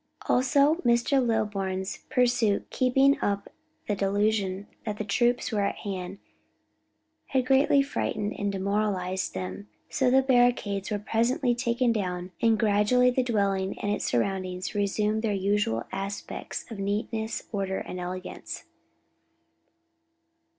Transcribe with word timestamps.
Also 0.27 0.77
Mr. 0.77 1.23
Lilburn's 1.23 1.97
pursuit 2.09 2.67
keeping 2.71 3.21
up 3.21 3.49
the 3.87 3.95
delusion 3.95 4.65
that 4.83 4.97
troops 5.07 5.51
were 5.51 5.61
at 5.61 5.75
hand, 5.75 6.17
had 7.27 7.45
greatly 7.45 7.83
frightened 7.83 8.33
and 8.39 8.51
demoralized 8.51 9.35
them. 9.35 9.67
So 9.91 10.09
the 10.09 10.23
barricades 10.23 10.89
were 10.89 10.97
presently 10.97 11.53
taken 11.53 11.91
down, 11.91 12.31
and 12.41 12.57
gradually 12.57 13.11
the 13.11 13.21
dwelling 13.21 13.77
and 13.77 13.91
its 13.91 14.05
surroundings 14.05 14.73
resumed 14.73 15.21
their 15.21 15.33
usual 15.35 15.83
aspect 15.91 16.65
of 16.71 16.79
neatness, 16.79 17.43
order, 17.51 17.77
and 17.77 17.99
elegance. 17.99 18.63